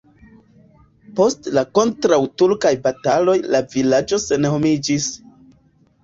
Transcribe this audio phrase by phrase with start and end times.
[1.17, 5.11] Post la kontraŭturkaj bataloj la vilaĝo senhomiĝis.